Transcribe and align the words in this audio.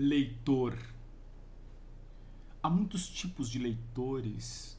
leitor. 0.00 0.78
Há 2.62 2.70
muitos 2.70 3.08
tipos 3.08 3.50
de 3.50 3.58
leitores. 3.58 4.78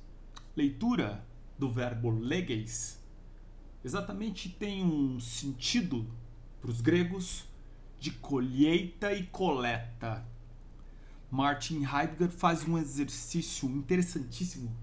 Leitura 0.55 1.27
do 1.57 1.69
verbo 1.69 2.09
leges 2.09 3.03
exatamente 3.83 4.47
tem 4.47 4.81
um 4.81 5.19
sentido 5.19 6.07
para 6.61 6.71
os 6.71 6.79
gregos 6.79 7.43
de 7.99 8.11
colheita 8.11 9.11
e 9.11 9.23
coleta. 9.25 10.25
Martin 11.29 11.83
Heidegger 11.83 12.31
faz 12.31 12.65
um 12.65 12.77
exercício 12.77 13.67
interessantíssimo 13.67 14.73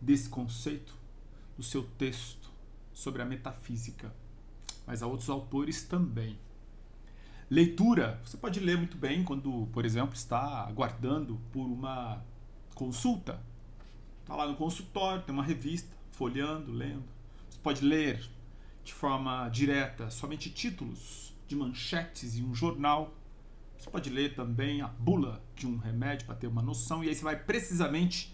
desse 0.00 0.28
conceito 0.28 0.96
no 1.56 1.62
seu 1.62 1.84
texto 1.84 2.50
sobre 2.92 3.22
a 3.22 3.24
metafísica, 3.24 4.12
mas 4.84 5.00
há 5.00 5.06
outros 5.06 5.30
autores 5.30 5.84
também. 5.84 6.36
Leitura, 7.50 8.20
você 8.24 8.36
pode 8.36 8.60
ler 8.60 8.78
muito 8.78 8.96
bem 8.96 9.24
quando, 9.24 9.66
por 9.72 9.84
exemplo, 9.84 10.14
está 10.14 10.64
aguardando 10.68 11.40
por 11.50 11.66
uma 11.66 12.24
consulta. 12.76 13.42
Está 14.20 14.36
lá 14.36 14.46
no 14.46 14.54
consultório, 14.54 15.24
tem 15.24 15.34
uma 15.34 15.42
revista, 15.42 15.92
folheando, 16.12 16.70
lendo. 16.70 17.02
Você 17.50 17.58
pode 17.60 17.84
ler 17.84 18.24
de 18.84 18.94
forma 18.94 19.48
direta 19.48 20.10
somente 20.10 20.48
títulos 20.48 21.34
de 21.48 21.56
manchetes 21.56 22.38
em 22.38 22.44
um 22.44 22.54
jornal. 22.54 23.12
Você 23.76 23.90
pode 23.90 24.10
ler 24.10 24.36
também 24.36 24.80
a 24.80 24.86
bula 24.86 25.42
de 25.56 25.66
um 25.66 25.76
remédio 25.76 26.26
para 26.26 26.36
ter 26.36 26.46
uma 26.46 26.62
noção, 26.62 27.02
e 27.02 27.08
aí 27.08 27.14
você 27.16 27.24
vai 27.24 27.34
precisamente 27.34 28.32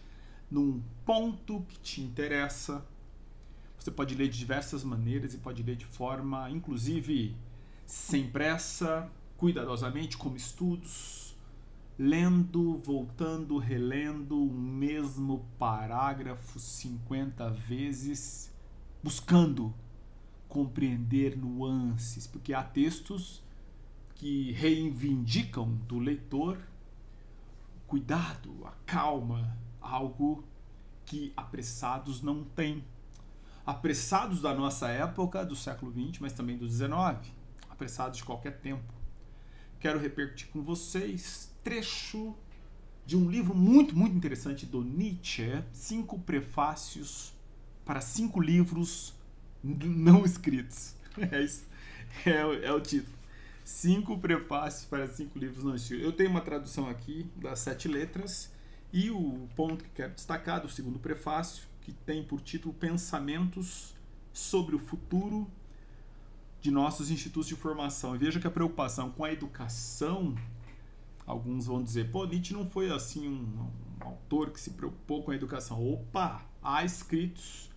num 0.51 0.83
ponto 1.07 1.65
que 1.71 1.79
te 1.79 2.03
interessa. 2.03 2.85
Você 3.79 3.91
pode 3.91 4.15
ler 4.15 4.29
de 4.29 4.39
diversas 4.39 4.85
maneiras 4.85 5.33
e 5.33 5.39
pode 5.39 5.63
ler 5.63 5.77
de 5.77 5.87
forma, 5.87 6.51
inclusive, 6.51 7.35
sem 7.87 8.29
pressa, 8.29 9.11
cuidadosamente, 9.37 10.17
como 10.17 10.37
estudos, 10.37 11.37
lendo, 11.99 12.79
voltando, 12.85 13.57
relendo 13.59 14.43
o 14.43 14.53
mesmo 14.53 15.47
parágrafo 15.59 16.59
50 16.59 17.49
vezes, 17.51 18.53
buscando 19.03 19.73
compreender 20.49 21.37
nuances, 21.37 22.27
porque 22.27 22.53
há 22.53 22.63
textos 22.63 23.43
que 24.15 24.53
reivindicam 24.53 25.75
do 25.87 25.99
leitor 25.99 26.59
cuidado, 27.87 28.67
a 28.67 28.73
calma, 28.85 29.57
algo 29.81 30.45
que 31.05 31.33
apressados 31.37 32.21
não 32.21 32.43
têm. 32.43 32.85
Apressados 33.65 34.41
da 34.41 34.55
nossa 34.55 34.89
época, 34.89 35.45
do 35.45 35.57
século 35.57 35.93
XX, 35.93 36.21
mas 36.21 36.33
também 36.33 36.57
do 36.57 36.69
XIX, 36.69 37.33
apressados 37.77 38.19
de 38.19 38.25
qualquer 38.25 38.59
tempo. 38.59 38.93
Quero 39.79 40.01
repetir 40.01 40.49
com 40.49 40.63
vocês 40.63 41.51
trecho 41.63 42.35
de 43.05 43.17
um 43.17 43.31
livro 43.31 43.55
muito, 43.55 43.95
muito 43.95 44.17
interessante 44.17 44.67
do 44.67 44.83
Nietzsche, 44.83 45.63
cinco 45.73 46.19
prefácios 46.19 47.33
para 47.85 48.01
cinco 48.01 48.41
livros 48.41 49.15
não 49.63 50.25
escritos. 50.25 50.97
É 51.33 51.43
isso. 51.43 51.65
É, 52.27 52.67
é 52.67 52.73
o 52.73 52.79
título. 52.79 53.17
Cinco 53.65 54.19
prefácios 54.19 54.85
para 54.85 55.09
cinco 55.09 55.39
livros 55.39 55.65
não 55.65 55.75
escritos. 55.75 56.05
Eu 56.05 56.13
tenho 56.13 56.29
uma 56.29 56.43
tradução 56.43 56.91
aqui 56.91 57.27
das 57.37 57.61
sete 57.61 57.89
letras 57.89 58.53
e 58.93 59.11
o 59.11 59.49
ponto 59.57 59.83
que 59.83 59.89
quero 59.95 60.13
destacar 60.13 60.61
do 60.61 60.69
segundo 60.69 60.99
prefácio, 60.99 61.67
que 61.81 61.91
tem 61.91 62.23
por 62.23 62.43
título 62.43 62.75
Pensamentos 62.75 63.95
sobre 64.31 64.77
o 64.77 64.79
futuro 64.79 65.51
de 66.67 66.71
nossos 66.73 67.13
institutos 67.13 67.47
de 67.47 67.55
formação. 67.55 68.17
E 68.17 68.19
veja 68.19 68.41
que 68.41 68.47
a 68.47 68.51
preocupação 68.51 69.11
com 69.11 69.25
a 69.25 69.33
educação, 69.33 70.35
alguns 71.25 71.67
vão 71.67 71.81
dizer, 71.81 72.11
pô, 72.11 72.27
Nietzsche 72.27 72.53
não 72.53 72.69
foi 72.69 72.91
assim 72.91 73.29
um, 73.29 73.71
um 74.03 74.05
autor 74.05 74.51
que 74.51 74.61
se 74.61 74.71
preocupou 74.71 75.23
com 75.23 75.31
a 75.31 75.37
educação. 75.37 75.81
Opa, 75.81 76.43
há 76.61 76.85
escritos 76.85 77.71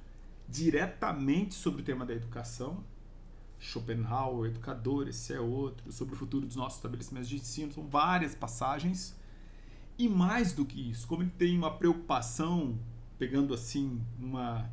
diretamente 0.48 1.54
sobre 1.54 1.84
o 1.84 1.86
tema 1.86 2.04
da 2.04 2.16
educação. 2.16 2.84
Schopenhauer, 3.60 4.50
educador, 4.50 5.08
esse 5.08 5.34
é 5.34 5.40
outro, 5.40 5.92
sobre 5.92 6.16
o 6.16 6.18
futuro 6.18 6.48
dos 6.48 6.56
nossos 6.56 6.80
estabelecimentos 6.80 7.30
de 7.30 7.36
ensino, 7.36 7.72
são 7.72 7.88
várias 7.88 8.34
passagens. 8.34 9.16
E 10.00 10.10
mais 10.10 10.52
do 10.52 10.66
que 10.66 10.90
isso, 10.90 11.06
como 11.08 11.22
ele 11.22 11.32
tem 11.38 11.56
uma 11.56 11.78
preocupação, 11.78 12.80
pegando 13.20 13.54
assim 13.54 14.02
uma, 14.18 14.68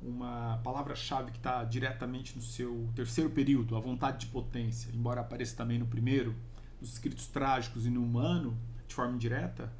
uma 0.00 0.58
palavra-chave 0.62 1.30
que 1.30 1.38
está 1.38 1.64
diretamente 1.64 2.36
no 2.36 2.42
seu 2.42 2.88
terceiro 2.94 3.30
período, 3.30 3.76
a 3.76 3.80
vontade 3.80 4.26
de 4.26 4.26
potência, 4.26 4.90
embora 4.94 5.20
apareça 5.20 5.56
também 5.56 5.78
no 5.78 5.86
primeiro, 5.86 6.34
nos 6.80 6.92
escritos 6.92 7.26
trágicos 7.26 7.86
e 7.86 7.90
no 7.90 8.02
humano, 8.02 8.56
de 8.86 8.94
forma 8.94 9.14
indireta, 9.14 9.72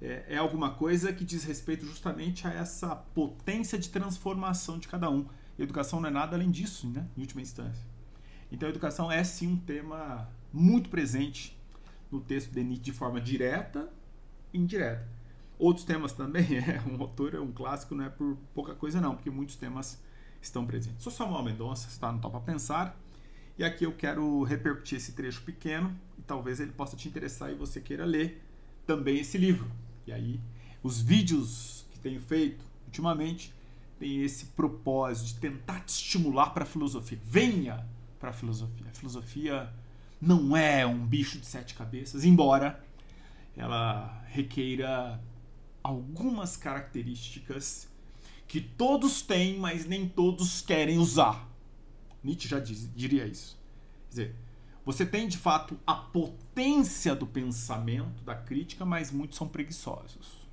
é, 0.00 0.24
é 0.28 0.36
alguma 0.36 0.70
coisa 0.70 1.12
que 1.12 1.24
diz 1.24 1.44
respeito 1.44 1.86
justamente 1.86 2.46
a 2.46 2.52
essa 2.52 2.94
potência 2.94 3.78
de 3.78 3.88
transformação 3.88 4.78
de 4.78 4.86
cada 4.86 5.10
um. 5.10 5.26
E 5.58 5.62
educação 5.62 6.00
não 6.00 6.08
é 6.08 6.12
nada 6.12 6.36
além 6.36 6.50
disso, 6.50 6.88
né? 6.88 7.06
em 7.16 7.20
última 7.20 7.40
instância. 7.40 7.84
Então 8.52 8.68
a 8.68 8.70
educação 8.70 9.10
é 9.10 9.24
sim 9.24 9.48
um 9.48 9.56
tema 9.56 10.28
muito 10.52 10.90
presente 10.90 11.56
no 12.10 12.20
texto 12.20 12.52
de 12.52 12.62
Nietzsche 12.62 12.82
de 12.82 12.92
forma 12.92 13.20
direta 13.20 13.88
e 14.52 14.58
indireta. 14.58 15.08
Outros 15.58 15.84
temas 15.84 16.12
também, 16.12 16.56
é, 16.58 16.82
um 16.86 17.00
autor 17.00 17.34
é 17.34 17.40
um 17.40 17.52
clássico, 17.52 17.94
não 17.94 18.04
é 18.04 18.08
por 18.08 18.36
pouca 18.54 18.74
coisa 18.74 19.00
não, 19.00 19.14
porque 19.14 19.30
muitos 19.30 19.56
temas 19.56 20.00
estão 20.40 20.66
presentes. 20.66 21.02
Sou 21.02 21.12
Samuel 21.12 21.42
Mendonça, 21.42 21.88
está 21.88 22.10
no 22.12 22.20
Topa 22.20 22.40
Pensar, 22.40 22.98
e 23.56 23.64
aqui 23.64 23.84
eu 23.84 23.92
quero 23.92 24.42
repercutir 24.42 24.98
esse 24.98 25.12
trecho 25.12 25.42
pequeno, 25.42 25.94
e 26.18 26.22
talvez 26.22 26.60
ele 26.60 26.72
possa 26.72 26.96
te 26.96 27.08
interessar 27.08 27.50
e 27.50 27.54
você 27.54 27.80
queira 27.80 28.04
ler 28.04 28.42
também 28.86 29.18
esse 29.18 29.38
livro. 29.38 29.70
E 30.06 30.12
aí, 30.12 30.40
os 30.82 31.00
vídeos 31.00 31.86
que 31.92 31.98
tenho 31.98 32.20
feito 32.20 32.64
ultimamente 32.86 33.54
têm 33.98 34.22
esse 34.22 34.46
propósito 34.46 35.28
de 35.28 35.34
tentar 35.36 35.80
te 35.80 35.90
estimular 35.90 36.50
para 36.50 36.64
a 36.64 36.66
filosofia. 36.66 37.18
Venha 37.24 37.86
para 38.18 38.30
a 38.30 38.32
filosofia. 38.32 38.86
A 38.90 38.94
filosofia 38.94 39.72
não 40.20 40.56
é 40.56 40.86
um 40.86 41.06
bicho 41.06 41.38
de 41.38 41.46
sete 41.46 41.74
cabeças, 41.74 42.24
embora 42.24 42.82
ela 43.56 44.22
requeira 44.26 45.20
algumas 45.84 46.56
características 46.56 47.86
que 48.48 48.60
todos 48.60 49.20
têm, 49.20 49.58
mas 49.58 49.84
nem 49.84 50.08
todos 50.08 50.62
querem 50.62 50.98
usar. 50.98 51.46
Nietzsche 52.22 52.48
já 52.48 52.58
diz, 52.58 52.90
diria 52.96 53.26
isso. 53.26 53.60
Quer 54.04 54.10
dizer, 54.10 54.36
você 54.84 55.04
tem 55.04 55.28
de 55.28 55.36
fato 55.36 55.78
a 55.86 55.94
potência 55.94 57.14
do 57.14 57.26
pensamento, 57.26 58.22
da 58.24 58.34
crítica, 58.34 58.84
mas 58.84 59.10
muitos 59.10 59.36
são 59.36 59.46
preguiçosos. 59.46 60.44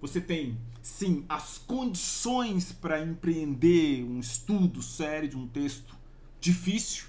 Você 0.00 0.20
tem, 0.20 0.58
sim, 0.82 1.24
as 1.28 1.58
condições 1.58 2.72
para 2.72 3.02
empreender 3.02 4.04
um 4.04 4.18
estudo 4.18 4.82
sério 4.82 5.28
de 5.28 5.36
um 5.36 5.46
texto 5.48 5.96
difícil, 6.40 7.06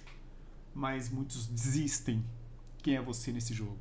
mas 0.73 1.09
muitos 1.09 1.47
desistem. 1.47 2.23
Quem 2.81 2.95
é 2.95 3.01
você 3.01 3.31
nesse 3.31 3.53
jogo? 3.53 3.79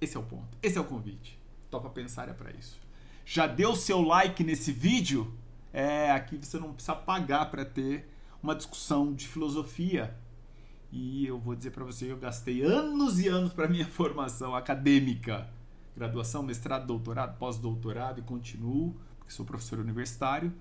Esse 0.00 0.16
é 0.16 0.20
o 0.20 0.22
ponto. 0.22 0.58
Esse 0.62 0.78
é 0.78 0.80
o 0.80 0.84
convite. 0.84 1.39
Topa 1.70 1.88
pensar 1.88 2.28
é 2.28 2.32
para 2.32 2.50
isso. 2.52 2.78
Já 3.24 3.46
deu 3.46 3.76
seu 3.76 4.00
like 4.00 4.42
nesse 4.42 4.72
vídeo? 4.72 5.32
É, 5.72 6.10
aqui 6.10 6.36
você 6.36 6.58
não 6.58 6.72
precisa 6.72 6.96
pagar 6.96 7.50
para 7.50 7.64
ter 7.64 8.08
uma 8.42 8.54
discussão 8.54 9.14
de 9.14 9.28
filosofia 9.28 10.16
e 10.92 11.24
eu 11.24 11.38
vou 11.38 11.54
dizer 11.54 11.70
para 11.70 11.84
você, 11.84 12.10
eu 12.10 12.16
gastei 12.16 12.62
anos 12.62 13.20
e 13.20 13.28
anos 13.28 13.52
para 13.52 13.68
minha 13.68 13.86
formação 13.88 14.54
acadêmica, 14.54 15.48
graduação, 15.96 16.42
mestrado, 16.42 16.86
doutorado, 16.86 17.38
pós-doutorado 17.38 18.18
e 18.18 18.22
continuo, 18.22 18.96
porque 19.18 19.32
sou 19.32 19.46
professor 19.46 19.78
universitário, 19.78 20.52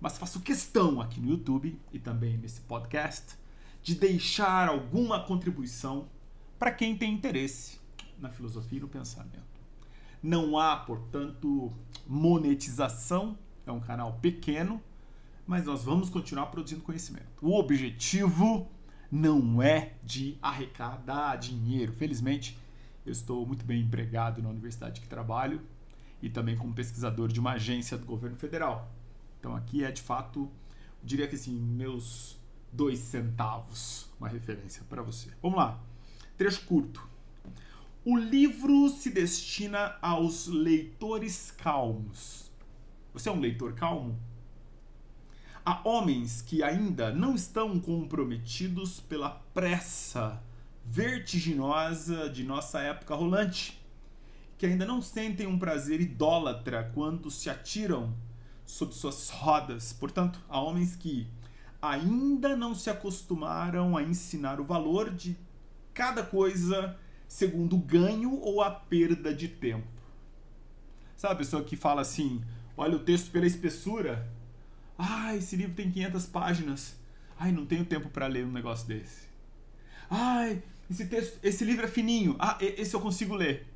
mas 0.00 0.16
faço 0.16 0.40
questão 0.40 1.00
aqui 1.00 1.20
no 1.20 1.30
YouTube 1.30 1.78
e 1.92 1.98
também 1.98 2.36
nesse 2.36 2.60
podcast 2.60 3.36
de 3.82 3.94
deixar 3.94 4.68
alguma 4.68 5.24
contribuição 5.24 6.08
para 6.58 6.70
quem 6.70 6.96
tem 6.96 7.12
interesse 7.12 7.80
na 8.18 8.30
filosofia 8.30 8.78
e 8.78 8.82
no 8.82 8.88
pensamento. 8.88 9.53
Não 10.24 10.58
há, 10.58 10.74
portanto, 10.74 11.70
monetização, 12.06 13.38
é 13.66 13.70
um 13.70 13.78
canal 13.78 14.14
pequeno, 14.22 14.80
mas 15.46 15.66
nós 15.66 15.84
vamos 15.84 16.08
continuar 16.08 16.46
produzindo 16.46 16.80
conhecimento. 16.80 17.26
O 17.42 17.54
objetivo 17.58 18.66
não 19.12 19.62
é 19.62 19.92
de 20.02 20.38
arrecadar 20.40 21.36
dinheiro. 21.36 21.92
Felizmente, 21.92 22.58
eu 23.04 23.12
estou 23.12 23.46
muito 23.46 23.66
bem 23.66 23.82
empregado 23.82 24.40
na 24.40 24.48
universidade 24.48 25.02
que 25.02 25.06
trabalho 25.06 25.60
e 26.22 26.30
também 26.30 26.56
como 26.56 26.72
pesquisador 26.72 27.28
de 27.30 27.38
uma 27.38 27.52
agência 27.52 27.98
do 27.98 28.06
governo 28.06 28.38
federal. 28.38 28.90
Então 29.38 29.54
aqui 29.54 29.84
é 29.84 29.92
de 29.92 30.00
fato, 30.00 30.50
diria 31.02 31.28
que 31.28 31.34
assim, 31.34 31.52
meus 31.52 32.40
dois 32.72 32.98
centavos, 32.98 34.08
uma 34.18 34.28
referência 34.30 34.82
para 34.88 35.02
você. 35.02 35.28
Vamos 35.42 35.58
lá, 35.58 35.78
trecho 36.38 36.64
curto. 36.64 37.12
O 38.06 38.18
livro 38.18 38.90
se 38.90 39.08
destina 39.08 39.96
aos 40.02 40.46
leitores 40.46 41.50
calmos. 41.50 42.52
Você 43.14 43.30
é 43.30 43.32
um 43.32 43.40
leitor 43.40 43.72
calmo? 43.72 44.20
Há 45.64 45.80
homens 45.88 46.42
que 46.42 46.62
ainda 46.62 47.10
não 47.10 47.34
estão 47.34 47.80
comprometidos 47.80 49.00
pela 49.00 49.30
pressa 49.54 50.38
vertiginosa 50.84 52.28
de 52.28 52.44
nossa 52.44 52.78
época 52.80 53.14
rolante, 53.14 53.82
que 54.58 54.66
ainda 54.66 54.84
não 54.84 55.00
sentem 55.00 55.46
um 55.46 55.58
prazer 55.58 55.98
idólatra 55.98 56.90
quando 56.92 57.30
se 57.30 57.48
atiram 57.48 58.14
sob 58.66 58.94
suas 58.94 59.30
rodas. 59.30 59.94
Portanto, 59.94 60.38
há 60.46 60.60
homens 60.60 60.94
que 60.94 61.26
ainda 61.80 62.54
não 62.54 62.74
se 62.74 62.90
acostumaram 62.90 63.96
a 63.96 64.02
ensinar 64.02 64.60
o 64.60 64.64
valor 64.64 65.08
de 65.08 65.34
cada 65.94 66.22
coisa 66.22 66.98
segundo 67.34 67.74
o 67.74 67.80
ganho 67.80 68.38
ou 68.40 68.62
a 68.62 68.70
perda 68.70 69.34
de 69.34 69.48
tempo. 69.48 69.88
Sabe 71.16 71.34
a 71.34 71.38
pessoa 71.38 71.64
que 71.64 71.74
fala 71.74 72.00
assim: 72.00 72.40
olha 72.76 72.94
o 72.94 73.00
texto 73.00 73.32
pela 73.32 73.44
espessura. 73.44 74.30
Ah, 74.96 75.34
esse 75.34 75.56
livro 75.56 75.74
tem 75.74 75.90
500 75.90 76.26
páginas. 76.26 76.96
Ai, 77.36 77.50
não 77.50 77.66
tenho 77.66 77.84
tempo 77.84 78.08
para 78.08 78.28
ler 78.28 78.46
um 78.46 78.52
negócio 78.52 78.86
desse. 78.86 79.26
Ai, 80.08 80.62
esse 80.88 81.06
texto, 81.06 81.40
esse 81.42 81.64
livro 81.64 81.84
é 81.84 81.88
fininho. 81.88 82.36
Ah, 82.38 82.56
esse 82.60 82.94
eu 82.94 83.00
consigo 83.00 83.34
ler. 83.34 83.66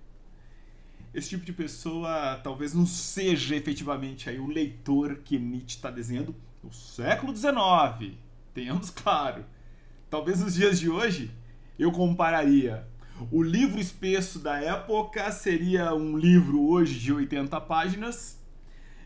Esse 1.13 1.31
tipo 1.31 1.45
de 1.45 1.53
pessoa 1.53 2.39
talvez 2.45 2.73
não 2.73 2.87
seja 2.87 3.57
efetivamente 3.57 4.31
aí 4.31 4.39
o 4.39 4.47
leitor 4.47 5.17
que 5.25 5.37
Nietzsche 5.37 5.79
está 5.79 5.91
desenhando 5.91 6.33
no 6.63 6.73
século 6.73 7.35
XIX. 7.35 8.15
Tenhamos 8.55 8.91
claro. 8.91 9.45
Talvez 10.09 10.39
nos 10.39 10.55
dias 10.55 10.79
de 10.79 10.89
hoje 10.89 11.33
eu 11.77 11.91
compararia 11.91 12.87
o 13.31 13.43
livro 13.43 13.81
espesso 13.81 14.39
da 14.39 14.61
época 14.61 15.31
seria 15.33 15.95
um 15.95 16.17
livro 16.17 16.69
hoje 16.69 16.99
de 16.99 17.13
80 17.13 17.61
páginas 17.63 18.39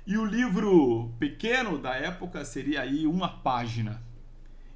e 0.06 0.16
o 0.16 0.24
livro 0.24 1.12
pequeno 1.18 1.78
da 1.78 1.94
época 1.94 2.44
seria 2.44 2.82
aí 2.82 3.06
uma 3.06 3.28
página. 3.28 4.02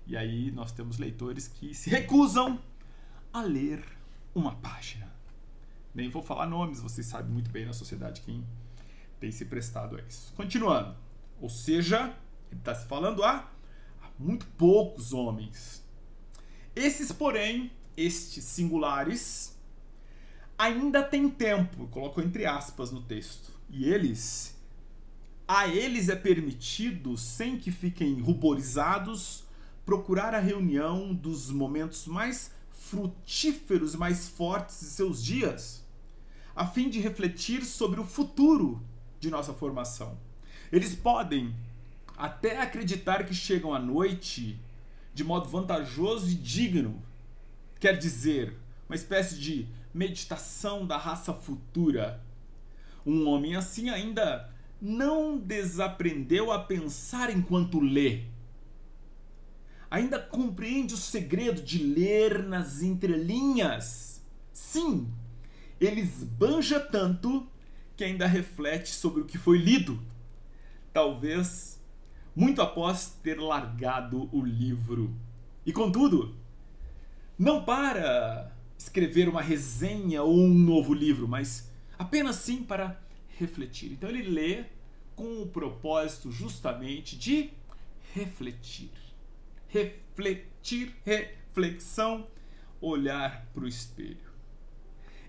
E 0.06 0.16
aí 0.16 0.50
nós 0.52 0.72
temos 0.72 0.98
leitores 0.98 1.48
que 1.48 1.74
se 1.74 1.90
recusam 1.90 2.60
a 3.32 3.42
ler 3.42 3.82
uma 4.34 4.54
página. 4.56 5.12
Nem 5.94 6.08
vou 6.08 6.22
falar 6.22 6.46
nomes, 6.46 6.80
vocês 6.80 7.06
sabem 7.06 7.32
muito 7.32 7.50
bem 7.50 7.66
na 7.66 7.72
sociedade 7.72 8.20
quem 8.20 8.44
tem 9.18 9.32
se 9.32 9.44
prestado 9.44 9.96
a 9.96 10.00
isso. 10.02 10.32
Continuando. 10.34 10.96
Ou 11.40 11.48
seja, 11.48 12.14
ele 12.50 12.60
está 12.60 12.74
se 12.74 12.86
falando 12.86 13.24
a, 13.24 13.50
muito 14.18 14.46
poucos 14.56 15.12
homens. 15.12 15.84
Esses, 16.74 17.10
porém, 17.12 17.70
estes 17.96 18.44
singulares, 18.44 19.56
ainda 20.58 21.02
tem 21.02 21.28
tempo, 21.28 21.86
colocou 21.88 22.22
entre 22.22 22.46
aspas 22.46 22.90
no 22.90 23.02
texto. 23.02 23.52
E 23.70 23.88
eles, 23.88 24.56
a 25.46 25.66
eles 25.66 26.08
é 26.08 26.16
permitido, 26.16 27.16
sem 27.16 27.58
que 27.58 27.70
fiquem 27.70 28.20
ruborizados, 28.20 29.44
procurar 29.84 30.34
a 30.34 30.40
reunião 30.40 31.14
dos 31.14 31.50
momentos 31.50 32.06
mais 32.06 32.50
frutíferos, 32.70 33.94
mais 33.94 34.28
fortes 34.28 34.80
de 34.80 34.86
seus 34.86 35.22
dias, 35.22 35.84
a 36.54 36.66
fim 36.66 36.88
de 36.88 37.00
refletir 37.00 37.64
sobre 37.64 38.00
o 38.00 38.04
futuro 38.04 38.82
de 39.18 39.30
nossa 39.30 39.52
formação. 39.52 40.18
Eles 40.72 40.94
podem 40.94 41.54
até 42.16 42.60
acreditar 42.60 43.24
que 43.24 43.34
chegam 43.34 43.74
à 43.74 43.78
noite 43.78 44.58
de 45.14 45.22
modo 45.24 45.48
vantajoso 45.48 46.30
e 46.30 46.34
digno 46.34 47.02
quer 47.78 47.96
dizer 47.98 48.56
uma 48.88 48.94
espécie 48.94 49.38
de 49.38 49.68
meditação 49.92 50.86
da 50.86 50.96
raça 50.96 51.32
futura. 51.32 52.22
Um 53.04 53.28
homem 53.28 53.56
assim 53.56 53.88
ainda 53.88 54.50
não 54.80 55.38
desaprendeu 55.38 56.52
a 56.52 56.58
pensar 56.58 57.30
enquanto 57.30 57.80
lê. 57.80 58.24
Ainda 59.90 60.18
compreende 60.18 60.94
o 60.94 60.98
segredo 60.98 61.62
de 61.62 61.82
ler 61.82 62.42
nas 62.42 62.82
entrelinhas. 62.82 64.22
Sim, 64.52 65.08
ele 65.80 66.00
esbanja 66.00 66.80
tanto 66.80 67.48
que 67.96 68.04
ainda 68.04 68.26
reflete 68.26 68.90
sobre 68.90 69.22
o 69.22 69.24
que 69.24 69.38
foi 69.38 69.58
lido. 69.58 70.00
Talvez 70.92 71.80
muito 72.34 72.60
após 72.60 73.18
ter 73.22 73.40
largado 73.40 74.28
o 74.30 74.44
livro. 74.44 75.14
E 75.64 75.72
contudo, 75.72 76.34
não 77.38 77.64
para 77.64 78.52
escrever 78.78 79.28
uma 79.28 79.42
resenha 79.42 80.22
ou 80.22 80.38
um 80.38 80.54
novo 80.54 80.94
livro, 80.94 81.26
mas 81.28 81.70
apenas 81.98 82.36
sim 82.36 82.62
para 82.62 83.00
refletir. 83.38 83.92
Então 83.92 84.08
ele 84.08 84.22
lê 84.22 84.64
com 85.14 85.42
o 85.42 85.46
propósito 85.46 86.30
justamente 86.30 87.16
de 87.16 87.50
refletir. 88.14 88.90
Refletir, 89.68 90.94
reflexão, 91.04 92.26
olhar 92.80 93.46
para 93.52 93.64
o 93.64 93.68
espelho. 93.68 94.26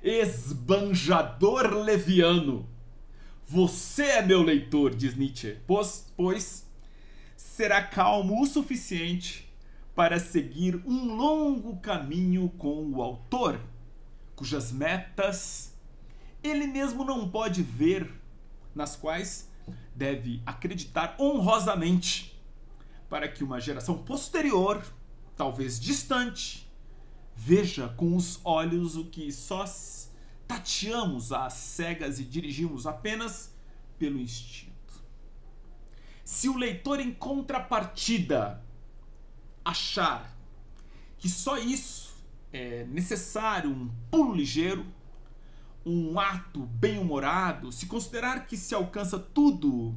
Esbanjador 0.02 1.74
leviano. 1.74 2.70
Você 3.46 4.04
é 4.04 4.22
meu 4.22 4.44
leitor, 4.44 4.94
diz 4.94 5.16
Nietzsche, 5.16 5.58
pois, 5.66 6.12
pois 6.16 6.70
será 7.36 7.82
calmo 7.82 8.42
o 8.42 8.46
suficiente 8.46 9.47
para 9.98 10.20
seguir 10.20 10.76
um 10.86 11.16
longo 11.16 11.78
caminho 11.78 12.50
com 12.50 12.88
o 12.92 13.02
autor, 13.02 13.60
cujas 14.36 14.72
metas 14.72 15.76
ele 16.44 16.68
mesmo 16.68 17.04
não 17.04 17.28
pode 17.28 17.64
ver, 17.64 18.08
nas 18.76 18.96
quais 18.96 19.50
deve 19.96 20.40
acreditar 20.46 21.16
honrosamente, 21.20 22.40
para 23.10 23.28
que 23.28 23.44
uma 23.44 23.60
geração 23.60 23.98
posterior, 24.04 24.86
talvez 25.36 25.80
distante, 25.80 26.72
veja 27.36 27.90
com 27.90 28.16
os 28.16 28.40
olhos 28.44 28.96
o 28.96 29.06
que 29.06 29.32
só 29.32 29.66
tateamos 30.48 31.32
às 31.32 31.54
cegas 31.54 32.20
e 32.20 32.24
dirigimos 32.24 32.86
apenas 32.86 33.52
pelo 33.98 34.20
instinto. 34.20 35.02
Se 36.24 36.48
o 36.48 36.56
leitor 36.56 37.00
em 37.00 37.12
contrapartida 37.12 38.64
achar 39.68 40.36
que 41.18 41.28
só 41.28 41.58
isso 41.58 42.16
é 42.54 42.86
necessário, 42.86 43.70
um 43.70 43.90
pulo 44.10 44.34
ligeiro, 44.34 44.86
um 45.86 46.20
ato 46.20 46.62
bem-humorado, 46.62 47.72
se 47.72 47.86
considerar 47.86 48.46
que 48.46 48.58
se 48.58 48.74
alcança 48.74 49.18
tudo 49.20 49.96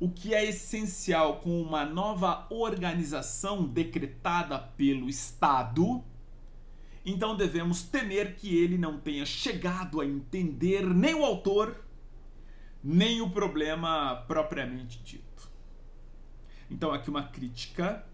o 0.00 0.10
que 0.10 0.34
é 0.34 0.44
essencial 0.44 1.40
com 1.40 1.62
uma 1.62 1.84
nova 1.84 2.46
organização 2.50 3.66
decretada 3.66 4.58
pelo 4.58 5.08
Estado, 5.08 6.02
então 7.04 7.36
devemos 7.36 7.82
temer 7.82 8.34
que 8.36 8.56
ele 8.56 8.78
não 8.78 8.98
tenha 8.98 9.26
chegado 9.26 10.00
a 10.00 10.06
entender 10.06 10.82
nem 10.82 11.14
o 11.14 11.24
autor, 11.24 11.84
nem 12.82 13.20
o 13.20 13.30
problema 13.30 14.24
propriamente 14.26 15.02
dito. 15.02 15.50
Então, 16.70 16.92
aqui 16.92 17.10
uma 17.10 17.24
crítica 17.24 18.04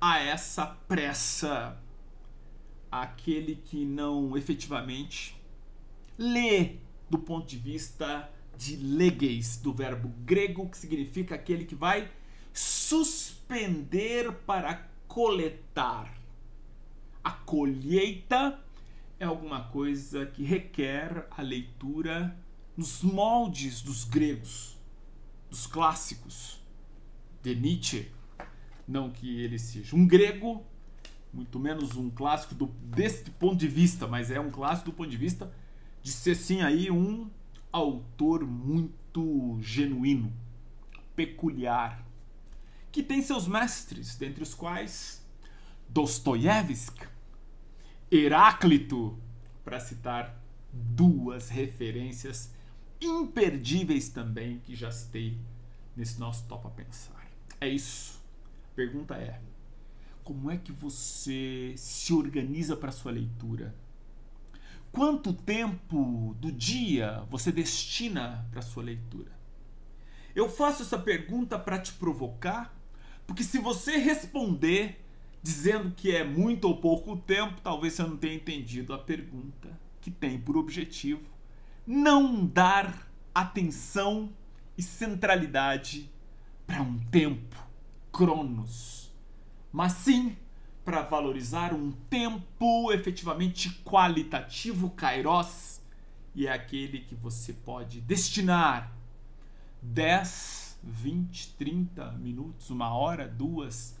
a 0.00 0.18
essa 0.18 0.66
pressa. 0.66 1.76
Aquele 2.90 3.54
que 3.54 3.84
não 3.84 4.36
efetivamente 4.36 5.36
lê 6.18 6.76
do 7.08 7.18
ponto 7.18 7.46
de 7.46 7.56
vista 7.56 8.28
de 8.56 8.76
legues, 8.76 9.56
do 9.56 9.72
verbo 9.72 10.08
grego, 10.24 10.68
que 10.68 10.76
significa 10.76 11.34
aquele 11.34 11.64
que 11.64 11.74
vai 11.74 12.10
suspender 12.52 14.32
para 14.44 14.88
coletar. 15.06 16.12
A 17.22 17.30
colheita 17.30 18.60
é 19.18 19.24
alguma 19.24 19.64
coisa 19.64 20.26
que 20.26 20.42
requer 20.42 21.26
a 21.30 21.42
leitura 21.42 22.36
nos 22.76 23.02
moldes 23.02 23.82
dos 23.82 24.04
gregos, 24.04 24.76
dos 25.50 25.66
clássicos, 25.66 26.60
de 27.42 27.54
Nietzsche, 27.54 28.10
não 28.90 29.10
que 29.10 29.40
ele 29.40 29.58
seja 29.58 29.94
um 29.94 30.06
grego, 30.06 30.64
muito 31.32 31.58
menos 31.60 31.96
um 31.96 32.10
clássico 32.10 32.54
do, 32.54 32.66
deste 32.66 33.30
ponto 33.30 33.56
de 33.56 33.68
vista, 33.68 34.06
mas 34.06 34.30
é 34.30 34.40
um 34.40 34.50
clássico 34.50 34.90
do 34.90 34.96
ponto 34.96 35.08
de 35.08 35.16
vista 35.16 35.52
de 36.02 36.10
ser 36.10 36.34
sim 36.34 36.60
aí 36.60 36.90
um 36.90 37.30
autor 37.72 38.44
muito 38.44 39.58
genuíno, 39.60 40.32
peculiar, 41.14 42.04
que 42.90 43.02
tem 43.02 43.22
seus 43.22 43.46
mestres, 43.46 44.16
dentre 44.16 44.42
os 44.42 44.54
quais 44.54 45.24
Dostoiévski, 45.88 47.06
Heráclito, 48.10 49.16
para 49.64 49.78
citar 49.78 50.36
duas 50.72 51.48
referências 51.48 52.52
imperdíveis 53.00 54.08
também 54.08 54.58
que 54.58 54.74
já 54.74 54.90
citei 54.90 55.38
nesse 55.96 56.18
nosso 56.18 56.44
Topa 56.46 56.68
Pensar. 56.70 57.30
É 57.60 57.68
isso 57.68 58.19
pergunta 58.80 59.14
é: 59.14 59.38
como 60.24 60.50
é 60.50 60.56
que 60.56 60.72
você 60.72 61.74
se 61.76 62.14
organiza 62.14 62.74
para 62.74 62.90
sua 62.90 63.12
leitura? 63.12 63.74
Quanto 64.90 65.34
tempo 65.34 66.34
do 66.40 66.50
dia 66.50 67.22
você 67.30 67.52
destina 67.52 68.48
para 68.50 68.62
sua 68.62 68.82
leitura? 68.82 69.30
Eu 70.34 70.48
faço 70.48 70.82
essa 70.82 70.98
pergunta 70.98 71.58
para 71.58 71.78
te 71.78 71.92
provocar, 71.92 72.74
porque 73.26 73.44
se 73.44 73.58
você 73.58 73.98
responder 73.98 75.04
dizendo 75.42 75.92
que 75.94 76.14
é 76.14 76.24
muito 76.24 76.64
ou 76.66 76.80
pouco 76.80 77.16
tempo, 77.16 77.60
talvez 77.62 77.94
você 77.94 78.02
não 78.02 78.16
tenha 78.16 78.34
entendido 78.34 78.92
a 78.94 78.98
pergunta, 78.98 79.78
que 80.00 80.10
tem 80.10 80.38
por 80.38 80.56
objetivo 80.56 81.22
não 81.86 82.46
dar 82.46 83.10
atenção 83.34 84.30
e 84.76 84.82
centralidade 84.82 86.10
para 86.66 86.82
um 86.82 86.98
tempo, 87.10 87.69
cronos, 88.12 89.10
mas 89.72 89.92
sim 89.92 90.36
para 90.84 91.02
valorizar 91.02 91.72
um 91.72 91.92
tempo 92.08 92.92
efetivamente 92.92 93.70
qualitativo, 93.84 94.90
kairos, 94.90 95.80
e 96.34 96.46
é 96.46 96.52
aquele 96.52 97.00
que 97.00 97.14
você 97.14 97.52
pode 97.52 98.00
destinar 98.00 98.92
10, 99.82 100.78
20, 100.82 101.54
30 101.54 102.12
minutos, 102.12 102.70
uma 102.70 102.94
hora, 102.94 103.28
duas, 103.28 103.96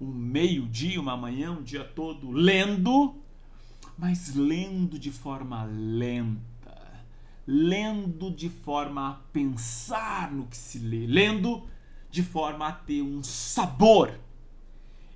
um 0.00 0.06
meio-dia, 0.06 1.00
uma 1.00 1.16
manhã, 1.16 1.52
um 1.52 1.62
dia 1.62 1.84
todo 1.84 2.30
lendo, 2.30 3.14
mas 3.96 4.34
lendo 4.34 4.98
de 4.98 5.10
forma 5.10 5.64
lenta, 5.64 7.04
lendo 7.46 8.30
de 8.30 8.48
forma 8.48 9.10
a 9.10 9.14
pensar 9.32 10.32
no 10.32 10.46
que 10.46 10.56
se 10.56 10.78
lê, 10.78 11.06
lendo 11.06 11.66
de 12.12 12.22
forma 12.22 12.68
a 12.68 12.72
ter 12.72 13.00
um 13.00 13.22
sabor 13.22 14.20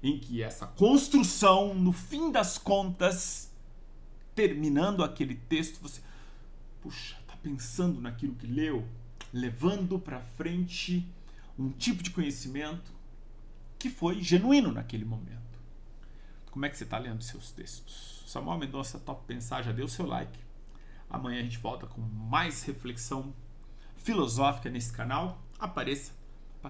em 0.02 0.18
que 0.18 0.42
essa 0.42 0.66
construção, 0.66 1.74
no 1.74 1.92
fim 1.92 2.32
das 2.32 2.56
contas, 2.56 3.52
terminando 4.34 5.04
aquele 5.04 5.34
texto, 5.34 5.78
você, 5.80 6.00
puxa, 6.80 7.16
tá 7.26 7.36
pensando 7.42 8.00
naquilo 8.00 8.34
que 8.34 8.46
leu, 8.46 8.88
levando 9.30 9.98
para 9.98 10.20
frente 10.20 11.06
um 11.58 11.70
tipo 11.70 12.02
de 12.02 12.10
conhecimento 12.10 12.90
que 13.78 13.90
foi 13.90 14.22
genuíno 14.22 14.72
naquele 14.72 15.04
momento. 15.04 15.36
Como 16.50 16.64
é 16.64 16.70
que 16.70 16.78
você 16.78 16.84
está 16.84 16.96
lendo 16.96 17.22
seus 17.22 17.52
textos? 17.52 18.24
Samuel 18.26 18.58
Mendonça 18.58 18.98
Top 18.98 19.22
Pensar 19.26 19.62
já 19.62 19.72
deu 19.72 19.86
seu 19.86 20.06
like. 20.06 20.38
Amanhã 21.10 21.40
a 21.40 21.42
gente 21.42 21.58
volta 21.58 21.86
com 21.86 22.00
mais 22.00 22.62
reflexão 22.62 23.34
filosófica 23.96 24.70
nesse 24.70 24.92
canal. 24.92 25.42
Apareça 25.58 26.12